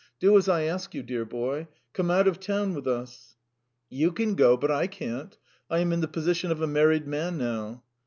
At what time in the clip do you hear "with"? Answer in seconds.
2.73-2.87